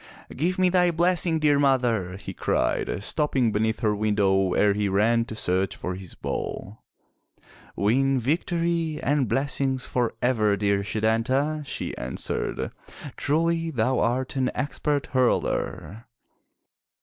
[0.35, 5.25] "Give me thy blessing, dear mother!" he cried, stopping beneath her window ere he ran
[5.25, 6.81] to search for his ball.
[7.75, 12.71] "Win victory and blessings forever, dear Setanta," she answered.
[13.15, 16.07] "Truly thou art an expert hurler!"